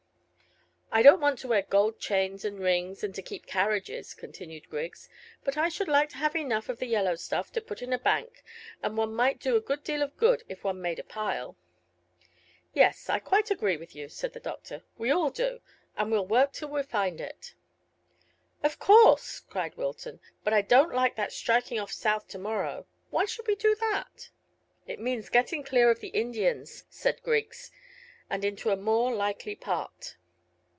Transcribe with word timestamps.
"I 0.93 1.01
don't 1.03 1.21
want 1.21 1.39
to 1.39 1.47
wear 1.47 1.61
gold 1.61 2.01
chains 2.01 2.43
and 2.43 2.59
rings, 2.59 3.01
and 3.01 3.15
to 3.15 3.21
keep 3.21 3.45
carriages," 3.45 4.13
continued 4.13 4.69
Griggs, 4.69 5.07
"but 5.41 5.55
I 5.55 5.69
should 5.69 5.87
like 5.87 6.09
to 6.09 6.17
have 6.17 6.35
enough 6.35 6.67
of 6.67 6.79
the 6.79 6.85
yellow 6.85 7.15
stuff 7.15 7.49
to 7.53 7.61
put 7.61 7.81
in 7.81 7.93
a 7.93 7.97
bank, 7.97 8.43
and 8.83 8.97
one 8.97 9.13
might 9.13 9.39
do 9.39 9.55
a 9.55 9.61
good 9.61 9.85
deal 9.85 10.01
of 10.03 10.17
good 10.17 10.43
if 10.49 10.65
one 10.65 10.81
made 10.81 10.99
a 10.99 11.05
pile." 11.05 11.55
"Yes, 12.73 13.09
I 13.09 13.19
quite 13.19 13.49
agree 13.49 13.77
with 13.77 13.95
you," 13.95 14.09
said 14.09 14.33
the 14.33 14.41
doctor. 14.41 14.83
"We 14.97 15.11
all 15.11 15.29
do, 15.29 15.61
and 15.95 16.11
we'll 16.11 16.27
work 16.27 16.51
till 16.51 16.67
we 16.67 16.83
find 16.83 17.21
it." 17.21 17.53
"Of 18.61 18.77
course," 18.77 19.39
cried 19.39 19.77
Wilton; 19.77 20.19
"but 20.43 20.51
I 20.51 20.61
don't 20.61 20.93
like 20.93 21.15
that 21.15 21.31
striking 21.31 21.79
off 21.79 21.93
south 21.93 22.27
to 22.27 22.37
morrow; 22.37 22.85
why 23.11 23.23
should 23.23 23.47
we 23.47 23.55
do 23.55 23.75
that?" 23.75 24.29
"It 24.87 24.99
means 24.99 25.29
getting 25.29 25.63
clear 25.63 25.89
of 25.89 26.01
the 26.01 26.09
Indians," 26.09 26.83
said 26.89 27.23
Griggs, 27.23 27.71
"and 28.29 28.43
into 28.43 28.71
a 28.71 28.75
more 28.75 29.13
likely 29.15 29.55
part." 29.55 30.17